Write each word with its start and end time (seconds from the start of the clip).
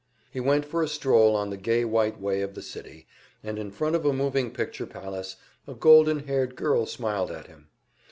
He 0.31 0.39
went 0.39 0.65
for 0.65 0.81
a 0.81 0.87
stroll 0.87 1.35
on 1.35 1.51
the 1.51 1.57
Gay 1.57 1.85
White 1.85 2.19
Way 2.19 2.41
of 2.41 2.55
the 2.55 2.63
city, 2.63 3.05
and 3.43 3.59
in 3.59 3.69
front 3.69 3.95
of 3.95 4.03
a 4.03 4.11
moving 4.11 4.49
picture 4.49 4.87
palace 4.87 5.35
a 5.67 5.75
golden 5.75 6.25
haired 6.25 6.55
girl 6.55 6.87
smiled 6.87 7.29
at 7.29 7.45
him. 7.45 7.67